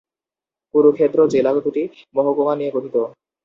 [0.73, 1.83] কুরুক্ষেত্র জেলা দুটি
[2.15, 2.95] মহকুমা নিয়ে গঠিত।